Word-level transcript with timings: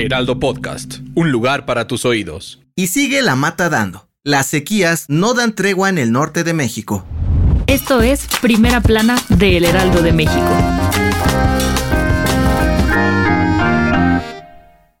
Heraldo 0.00 0.38
Podcast, 0.38 0.98
un 1.16 1.32
lugar 1.32 1.66
para 1.66 1.88
tus 1.88 2.04
oídos. 2.04 2.60
Y 2.76 2.86
sigue 2.86 3.20
la 3.20 3.34
mata 3.34 3.68
dando. 3.68 4.08
Las 4.22 4.46
sequías 4.46 5.06
no 5.08 5.34
dan 5.34 5.56
tregua 5.56 5.88
en 5.88 5.98
el 5.98 6.12
norte 6.12 6.44
de 6.44 6.54
México. 6.54 7.04
Esto 7.66 8.00
es 8.00 8.28
Primera 8.40 8.80
Plana 8.80 9.16
de 9.28 9.56
El 9.56 9.64
Heraldo 9.64 10.00
de 10.00 10.12
México. 10.12 10.48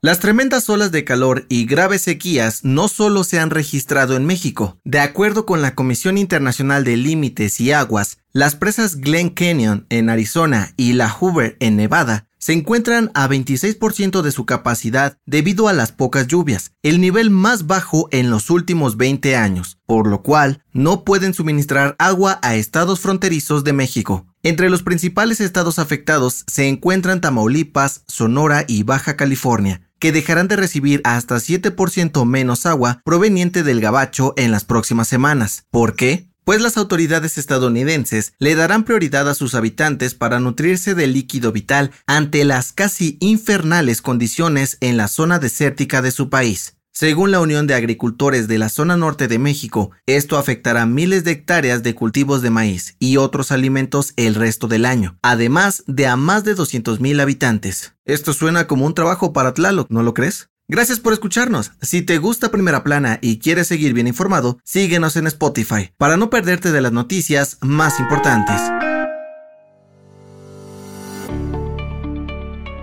Las 0.00 0.18
tremendas 0.18 0.68
olas 0.68 0.90
de 0.90 1.04
calor 1.04 1.46
y 1.48 1.66
graves 1.66 2.02
sequías 2.02 2.64
no 2.64 2.88
solo 2.88 3.22
se 3.22 3.38
han 3.38 3.50
registrado 3.50 4.16
en 4.16 4.26
México. 4.26 4.78
De 4.82 4.98
acuerdo 4.98 5.46
con 5.46 5.62
la 5.62 5.76
Comisión 5.76 6.18
Internacional 6.18 6.82
de 6.82 6.96
Límites 6.96 7.60
y 7.60 7.70
Aguas, 7.70 8.18
las 8.32 8.56
presas 8.56 8.96
Glen 8.96 9.30
Canyon 9.30 9.86
en 9.90 10.10
Arizona 10.10 10.72
y 10.76 10.94
la 10.94 11.08
Hoover 11.08 11.56
en 11.60 11.76
Nevada 11.76 12.27
se 12.38 12.52
encuentran 12.52 13.10
a 13.14 13.28
26% 13.28 14.22
de 14.22 14.32
su 14.32 14.46
capacidad 14.46 15.18
debido 15.26 15.68
a 15.68 15.72
las 15.72 15.92
pocas 15.92 16.26
lluvias, 16.26 16.72
el 16.82 17.00
nivel 17.00 17.30
más 17.30 17.66
bajo 17.66 18.08
en 18.12 18.30
los 18.30 18.50
últimos 18.50 18.96
20 18.96 19.36
años, 19.36 19.78
por 19.86 20.06
lo 20.06 20.22
cual 20.22 20.64
no 20.72 21.04
pueden 21.04 21.34
suministrar 21.34 21.96
agua 21.98 22.38
a 22.42 22.54
estados 22.54 23.00
fronterizos 23.00 23.64
de 23.64 23.72
México. 23.72 24.26
Entre 24.42 24.70
los 24.70 24.82
principales 24.82 25.40
estados 25.40 25.78
afectados 25.78 26.44
se 26.46 26.68
encuentran 26.68 27.20
Tamaulipas, 27.20 28.04
Sonora 28.06 28.64
y 28.66 28.84
Baja 28.84 29.16
California 29.16 29.82
que 29.98 30.12
dejarán 30.12 30.48
de 30.48 30.56
recibir 30.56 31.00
hasta 31.04 31.36
7% 31.36 32.24
menos 32.24 32.66
agua 32.66 33.00
proveniente 33.04 33.62
del 33.62 33.80
gabacho 33.80 34.34
en 34.36 34.50
las 34.50 34.64
próximas 34.64 35.08
semanas. 35.08 35.66
¿Por 35.70 35.96
qué? 35.96 36.27
Pues 36.48 36.62
las 36.62 36.78
autoridades 36.78 37.36
estadounidenses 37.36 38.32
le 38.38 38.54
darán 38.54 38.84
prioridad 38.84 39.28
a 39.28 39.34
sus 39.34 39.54
habitantes 39.54 40.14
para 40.14 40.40
nutrirse 40.40 40.94
del 40.94 41.12
líquido 41.12 41.52
vital 41.52 41.90
ante 42.06 42.42
las 42.46 42.72
casi 42.72 43.18
infernales 43.20 44.00
condiciones 44.00 44.78
en 44.80 44.96
la 44.96 45.08
zona 45.08 45.38
desértica 45.38 46.00
de 46.00 46.10
su 46.10 46.30
país. 46.30 46.78
Según 46.90 47.32
la 47.32 47.40
Unión 47.40 47.66
de 47.66 47.74
Agricultores 47.74 48.48
de 48.48 48.56
la 48.56 48.70
zona 48.70 48.96
norte 48.96 49.28
de 49.28 49.38
México, 49.38 49.90
esto 50.06 50.38
afectará 50.38 50.86
miles 50.86 51.22
de 51.22 51.32
hectáreas 51.32 51.82
de 51.82 51.94
cultivos 51.94 52.40
de 52.40 52.48
maíz 52.48 52.96
y 52.98 53.18
otros 53.18 53.52
alimentos 53.52 54.14
el 54.16 54.34
resto 54.34 54.68
del 54.68 54.86
año, 54.86 55.18
además 55.20 55.84
de 55.86 56.06
a 56.06 56.16
más 56.16 56.44
de 56.44 56.56
200.000 56.56 57.20
habitantes. 57.20 57.92
Esto 58.06 58.32
suena 58.32 58.66
como 58.66 58.86
un 58.86 58.94
trabajo 58.94 59.34
para 59.34 59.52
Tlaloc, 59.52 59.90
¿no 59.90 60.02
lo 60.02 60.14
crees? 60.14 60.48
Gracias 60.70 61.00
por 61.00 61.14
escucharnos. 61.14 61.72
Si 61.80 62.02
te 62.02 62.18
gusta 62.18 62.50
Primera 62.50 62.84
Plana 62.84 63.18
y 63.22 63.38
quieres 63.38 63.68
seguir 63.68 63.94
bien 63.94 64.06
informado, 64.06 64.58
síguenos 64.64 65.16
en 65.16 65.26
Spotify 65.26 65.92
para 65.96 66.18
no 66.18 66.28
perderte 66.28 66.72
de 66.72 66.82
las 66.82 66.92
noticias 66.92 67.56
más 67.62 67.98
importantes. 67.98 68.60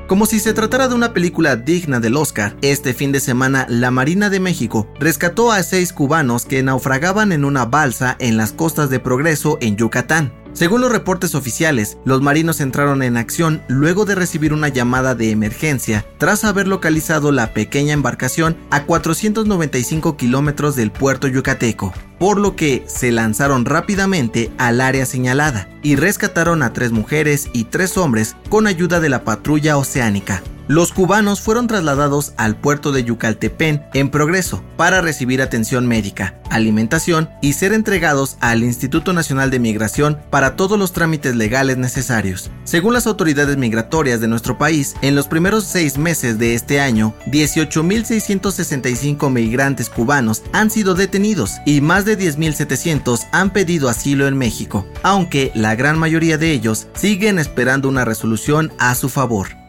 Como 0.08 0.25
si 0.25 0.39
se 0.39 0.53
tratara 0.53 0.88
de 0.88 0.95
una 0.95 1.13
película 1.13 1.56
digna 1.58 2.00
del 2.00 2.17
Oscar, 2.17 2.58
este 2.63 2.95
fin 2.95 3.11
de 3.11 3.19
semana 3.19 3.67
la 3.69 3.91
Marina 3.91 4.31
de 4.31 4.39
México 4.39 4.91
rescató 5.00 5.52
a 5.52 5.61
seis 5.61 5.94
cubanos 5.94 6.45
que 6.45 6.63
naufragaban 6.63 7.31
en 7.31 7.45
una 7.45 7.66
balsa 7.66 8.16
en 8.17 8.36
las 8.36 8.52
costas 8.52 8.89
de 8.89 9.00
Progreso 9.00 9.59
en 9.61 9.78
Yucatán. 9.78 10.44
Según 10.56 10.80
los 10.80 10.89
reportes 10.89 11.36
oficiales, 11.36 11.98
los 12.06 12.22
marinos 12.22 12.62
entraron 12.62 13.03
en 13.03 13.18
acción 13.18 13.62
luego 13.68 14.06
de 14.06 14.16
recibir 14.16 14.53
una 14.53 14.69
llamada 14.69 15.13
de 15.13 15.31
emergencia 15.31 16.06
tras 16.18 16.46
haber 16.46 16.66
localizado 16.66 17.34
la 17.34 17.53
pequeña 17.53 17.91
embarcación 17.91 18.56
a 18.69 18.85
495 18.85 20.16
kilómetros 20.16 20.78
del 20.78 20.94
puerto 20.94 21.28
yucateco, 21.28 21.94
por 22.19 22.40
lo 22.40 22.56
que 22.56 22.85
se 22.88 23.12
lanzaron 23.12 23.66
rápidamente 23.66 24.50
al 24.57 24.79
área 24.79 25.06
señalada 25.06 25.68
y 25.84 25.97
rescataron 25.97 26.63
a 26.63 26.72
tres 26.72 26.94
mujeres 26.94 27.50
y 27.52 27.66
tres 27.66 27.97
hombres 27.97 28.38
con 28.47 28.66
ayuda 28.66 29.02
de 29.02 29.09
la 29.09 29.25
patrulla 29.25 29.75
oceánica. 29.75 30.41
Los 30.68 30.92
cubanos 30.92 31.42
fueron 31.42 31.68
trasladados 31.68 32.34
al 32.38 32.56
puerto 32.56 32.92
de 32.92 33.03
Yucaltepén 33.03 33.86
en 33.94 34.09
progreso 34.09 34.64
para 34.78 35.00
recibir 35.00 35.44
atención 35.44 35.86
médica, 35.86 36.40
alimentación 36.50 37.30
y 37.40 37.53
ser 37.53 37.72
entregados 37.72 38.38
al 38.40 38.64
Instituto 38.64 39.14
Nacional 39.14 39.52
de 39.52 39.59
Migración 39.59 40.18
para 40.31 40.56
todos 40.56 40.80
los 40.80 40.92
trámites 40.92 41.36
legales 41.36 41.78
necesarios. 41.78 42.50
Según 42.64 42.94
las 42.94 43.06
autoridades 43.06 43.58
migratorias 43.58 44.22
de 44.22 44.28
nuestro 44.28 44.58
país, 44.58 44.96
en 45.03 45.14
los 45.14 45.28
primeros 45.28 45.66
seis 45.66 46.00
meses 46.00 46.40
de 46.40 46.56
este 46.56 46.82
año, 46.82 47.14
18.665 47.28 49.30
migrantes 49.30 49.92
cubanos 49.92 50.42
han 50.52 50.72
sido 50.72 50.96
detenidos 50.96 51.58
y 51.68 51.82
más 51.82 52.06
de 52.06 52.18
10.700 52.18 53.28
han 53.32 53.52
pedido 53.52 53.88
asilo 53.88 54.28
en 54.28 54.36
México, 54.36 54.88
aunque 55.03 55.52
la 55.53 55.76
gran 55.76 56.00
mayoría 56.00 56.40
de 56.40 56.53
ellos 56.53 56.88
siguen 56.96 57.38
esperando 57.38 57.88
una 57.88 58.03
resolución 58.03 58.74
a 58.80 58.96
su 58.96 59.09
favor. 59.09 59.65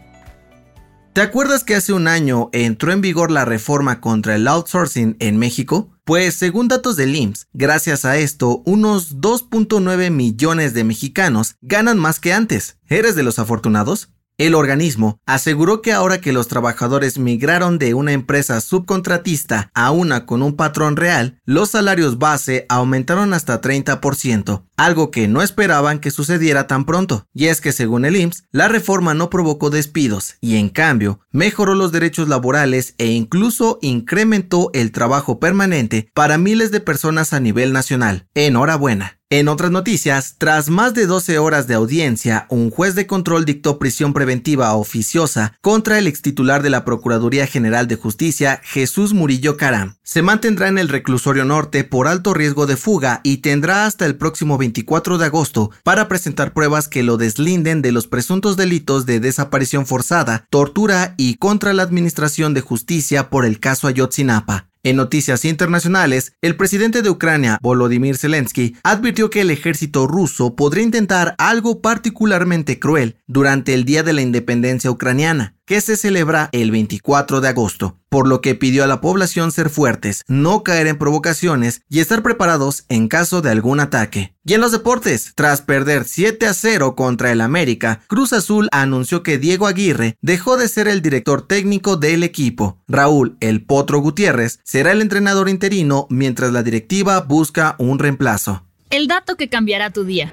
¿Te 1.17 1.23
acuerdas 1.23 1.65
que 1.65 1.75
hace 1.75 1.95
un 1.95 2.09
año 2.09 2.51
entró 2.53 2.93
en 2.93 3.01
vigor 3.01 3.31
la 3.31 3.47
reforma 3.47 4.03
contra 4.03 4.35
el 4.35 4.47
outsourcing 4.47 5.17
en 5.19 5.39
México? 5.39 5.89
Pues 6.05 6.35
según 6.35 6.69
datos 6.69 6.97
del 6.97 7.17
IMSS, 7.17 7.47
gracias 7.55 8.05
a 8.05 8.19
esto, 8.19 8.63
unos 8.67 9.17
2.9 9.17 10.11
millones 10.11 10.75
de 10.75 10.85
mexicanos 10.85 11.55
ganan 11.63 11.99
más 11.99 12.21
que 12.21 12.35
antes. 12.35 12.77
¿Eres 12.87 13.15
de 13.15 13.23
los 13.23 13.39
afortunados? 13.39 14.11
El 14.39 14.55
organismo 14.55 15.19
aseguró 15.25 15.81
que 15.81 15.95
ahora 15.95 16.21
que 16.21 16.35
los 16.35 16.47
trabajadores 16.47 17.19
migraron 17.19 17.79
de 17.79 17.95
una 17.95 18.13
empresa 18.13 18.61
subcontratista 18.61 19.71
a 19.73 19.91
una 19.93 20.27
con 20.27 20.43
un 20.43 20.57
patrón 20.57 20.97
real, 20.97 21.41
los 21.47 21.71
salarios 21.71 22.19
base 22.19 22.67
aumentaron 22.69 23.33
hasta 23.33 23.63
30%, 23.63 24.65
algo 24.77 25.11
que 25.11 25.27
no 25.27 25.41
esperaban 25.41 26.01
que 26.01 26.11
sucediera 26.11 26.67
tan 26.67 26.85
pronto. 26.85 27.27
Y 27.33 27.47
es 27.47 27.63
que 27.63 27.73
según 27.73 28.05
el 28.05 28.17
IMSS, 28.17 28.45
la 28.53 28.69
reforma 28.69 29.15
no 29.15 29.31
provocó 29.31 29.71
despidos 29.71 30.37
y 30.43 30.57
en 30.57 30.69
cambio 30.69 31.21
mejoró 31.33 31.75
los 31.75 31.91
derechos 31.91 32.29
laborales 32.29 32.95
e 32.99 33.07
incluso 33.07 33.79
incrementó 33.81 34.69
el 34.75 34.93
trabajo 34.93 35.41
permanente 35.41 36.11
para 36.13 36.37
miles 36.37 36.71
de 36.71 36.81
personas 36.81 37.33
a 37.33 37.41
nivel 37.41 37.73
nacional. 37.73 38.27
Enhorabuena. 38.35 39.17
En 39.29 39.49
otras 39.49 39.73
noticias, 39.73 40.37
tras 40.39 40.71
más 40.71 40.95
de 40.95 41.07
12 41.07 41.41
horas 41.41 41.67
de 41.67 41.75
audiencia, 41.75 42.47
un 42.49 42.71
juez 42.71 42.95
de 42.95 43.09
control 43.09 43.45
dictó 43.45 43.77
prisión 43.77 44.13
preventiva 44.13 44.73
oficiosa 44.75 45.55
contra 45.61 45.99
el 45.99 46.07
extitular 46.07 46.63
de 46.63 46.71
la 46.71 46.85
Procuraduría 46.85 47.49
General 47.49 47.89
de 47.89 47.97
Justicia, 47.97 48.61
Jesús 48.63 49.15
Murillo 49.15 49.57
Caram. 49.57 49.97
Se 50.05 50.23
mantendrá 50.23 50.69
en 50.69 50.79
el 50.79 50.89
reclusorio 50.89 51.45
norte 51.45 51.83
por 51.83 52.07
alto 52.07 52.35
riesgo 52.35 52.67
de 52.67 52.77
fuga 52.77 53.21
y 53.25 53.39
tendrá 53.39 53.87
hasta 53.87 54.07
el 54.07 54.15
próximo 54.15 54.59
24 54.59 55.19
de 55.19 55.27
agosto 55.27 55.73
para 55.83 56.07
presentar 56.07 56.53
pruebas 56.53 56.87
que 56.87 57.03
lo 57.03 57.17
deslinden 57.17 57.83
de 57.83 57.91
los 57.91 58.07
presuntos 58.07 58.57
delitos 58.57 59.07
de 59.07 59.19
desaparición 59.19 59.87
forzada, 59.87 60.47
tortura 60.51 61.17
y 61.17 61.35
contra 61.35 61.73
la 61.73 61.83
administración 61.83 62.55
de 62.55 62.61
justicia 62.61 63.29
por 63.29 63.45
el 63.45 63.59
caso 63.59 63.89
Ayotzinapa. 63.89 64.69
En 64.87 64.95
noticias 64.95 65.45
internacionales, 65.45 66.35
el 66.43 66.55
presidente 66.55 67.03
de 67.03 67.11
Ucrania, 67.11 67.59
Volodymyr 67.61 68.17
Zelensky, 68.17 68.77
advirtió 68.85 69.31
que 69.31 69.41
el 69.41 69.51
ejército 69.51 70.07
ruso 70.07 70.55
podría 70.55 70.85
intentar 70.85 71.35
algo 71.39 71.81
particularmente 71.81 72.79
cruel 72.79 73.17
durante 73.27 73.75
el 73.75 73.85
Día 73.85 74.05
de 74.05 74.13
la 74.13 74.23
Independencia 74.23 74.89
Ucraniana, 74.89 75.56
que 75.67 75.81
se 75.81 75.97
celebra 75.97 76.49
el 76.53 76.71
24 76.71 77.41
de 77.41 77.49
agosto, 77.49 77.99
por 78.09 78.29
lo 78.29 78.41
que 78.41 78.55
pidió 78.55 78.85
a 78.85 78.87
la 78.87 79.01
población 79.01 79.53
ser 79.53 79.69
fuertes, 79.69 80.23
no 80.29 80.63
caer 80.63 80.87
en 80.87 80.97
provocaciones 80.97 81.83
y 81.89 81.99
estar 81.99 82.23
preparados 82.23 82.85
en 82.89 83.09
caso 83.09 83.43
de 83.43 83.51
algún 83.51 83.81
ataque. 83.81 84.35
Y 84.45 84.55
en 84.55 84.61
los 84.61 84.73
deportes, 84.73 85.33
tras 85.35 85.61
perder 85.61 86.05
7 86.05 86.47
a 86.47 86.55
0 86.55 86.95
contra 86.95 87.33
el 87.33 87.41
América, 87.41 88.01
Cruz 88.07 88.33
Azul 88.33 88.69
anunció 88.71 89.25
que 89.25 89.39
Diego 89.39 89.67
Aguirre 89.67 90.17
dejó 90.23 90.57
de 90.57 90.69
ser 90.69 90.87
el 90.87 91.03
director 91.03 91.47
técnico 91.47 91.97
del 91.97 92.23
equipo. 92.23 92.81
Raúl 92.87 93.37
El 93.41 93.65
Potro 93.65 93.99
Gutiérrez 93.99 94.61
será 94.63 94.93
el 94.93 95.03
entrenador 95.03 95.49
interino 95.49 96.07
mientras 96.09 96.53
la 96.53 96.63
directiva 96.63 97.21
busca 97.21 97.75
un 97.79 97.99
reemplazo. 97.99 98.65
El 98.91 99.09
dato 99.09 99.35
que 99.35 99.49
cambiará 99.49 99.91
tu 99.91 100.05
día. 100.05 100.33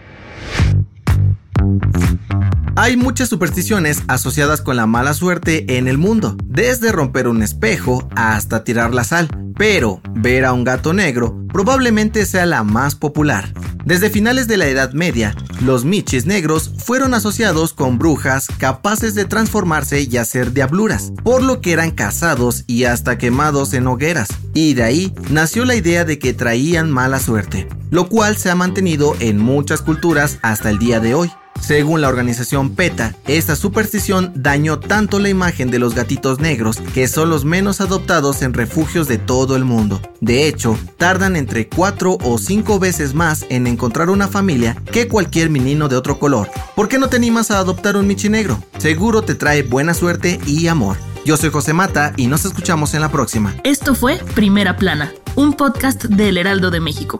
Hay 2.75 2.97
muchas 2.97 3.29
supersticiones 3.29 4.01
asociadas 4.07 4.61
con 4.61 4.75
la 4.75 4.87
mala 4.87 5.13
suerte 5.13 5.77
en 5.77 5.87
el 5.87 5.99
mundo, 5.99 6.35
desde 6.43 6.91
romper 6.91 7.27
un 7.27 7.43
espejo 7.43 8.09
hasta 8.15 8.63
tirar 8.63 8.95
la 8.95 9.03
sal, 9.03 9.29
pero 9.55 10.01
ver 10.15 10.43
a 10.43 10.53
un 10.53 10.63
gato 10.63 10.91
negro 10.91 11.37
probablemente 11.53 12.25
sea 12.25 12.47
la 12.47 12.63
más 12.63 12.95
popular. 12.95 13.53
Desde 13.85 14.09
finales 14.09 14.47
de 14.47 14.57
la 14.57 14.65
Edad 14.65 14.93
Media, 14.93 15.35
los 15.61 15.85
michis 15.85 16.25
negros 16.25 16.71
fueron 16.79 17.13
asociados 17.13 17.73
con 17.73 17.99
brujas 17.99 18.47
capaces 18.57 19.13
de 19.13 19.25
transformarse 19.25 20.01
y 20.01 20.17
hacer 20.17 20.51
diabluras, 20.51 21.13
por 21.23 21.43
lo 21.43 21.61
que 21.61 21.73
eran 21.73 21.91
cazados 21.91 22.63
y 22.65 22.85
hasta 22.85 23.19
quemados 23.19 23.73
en 23.75 23.85
hogueras. 23.85 24.29
Y 24.55 24.73
de 24.73 24.83
ahí 24.83 25.13
nació 25.29 25.65
la 25.65 25.75
idea 25.75 26.05
de 26.05 26.17
que 26.17 26.33
traían 26.33 26.89
mala 26.89 27.19
suerte, 27.19 27.67
lo 27.91 28.09
cual 28.09 28.37
se 28.37 28.49
ha 28.49 28.55
mantenido 28.55 29.15
en 29.19 29.37
muchas 29.37 29.81
culturas 29.81 30.39
hasta 30.41 30.71
el 30.71 30.79
día 30.79 30.99
de 30.99 31.13
hoy. 31.13 31.31
Según 31.63 32.01
la 32.01 32.09
organización 32.09 32.75
PETA, 32.75 33.15
esta 33.25 33.55
superstición 33.55 34.33
dañó 34.35 34.79
tanto 34.79 35.17
la 35.17 35.29
imagen 35.29 35.71
de 35.71 35.79
los 35.79 35.95
gatitos 35.95 36.39
negros 36.39 36.81
que 36.93 37.07
son 37.07 37.29
los 37.29 37.45
menos 37.45 37.79
adoptados 37.79 38.41
en 38.41 38.53
refugios 38.53 39.07
de 39.07 39.17
todo 39.17 39.55
el 39.55 39.63
mundo. 39.63 40.01
De 40.19 40.45
hecho, 40.45 40.77
tardan 40.97 41.37
entre 41.37 41.69
4 41.69 42.17
o 42.21 42.37
5 42.37 42.79
veces 42.79 43.13
más 43.13 43.45
en 43.47 43.67
encontrar 43.67 44.09
una 44.09 44.27
familia 44.27 44.75
que 44.91 45.07
cualquier 45.07 45.49
menino 45.49 45.87
de 45.87 45.95
otro 45.95 46.19
color. 46.19 46.49
¿Por 46.75 46.89
qué 46.89 46.99
no 46.99 47.07
te 47.07 47.15
animas 47.15 47.49
a 47.49 47.59
adoptar 47.59 47.95
un 47.95 48.07
michi 48.07 48.27
negro? 48.27 48.61
Seguro 48.77 49.21
te 49.21 49.33
trae 49.33 49.63
buena 49.63 49.93
suerte 49.93 50.41
y 50.45 50.67
amor. 50.67 50.97
Yo 51.23 51.37
soy 51.37 51.49
José 51.49 51.71
Mata 51.71 52.11
y 52.17 52.27
nos 52.27 52.43
escuchamos 52.43 52.93
en 52.93 52.99
la 52.99 53.09
próxima. 53.09 53.55
Esto 53.63 53.95
fue 53.95 54.17
Primera 54.35 54.75
Plana, 54.75 55.13
un 55.35 55.53
podcast 55.53 56.03
del 56.03 56.37
Heraldo 56.37 56.71
de 56.71 56.81
México. 56.81 57.19